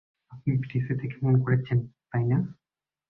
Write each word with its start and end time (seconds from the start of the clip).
আপনি 0.31 0.51
প্রেসে 0.61 0.93
থেকে 0.95 1.15
ফোন 1.21 1.33
করেছেন, 1.43 1.77
তাই 2.11 2.25
না? 2.25 2.37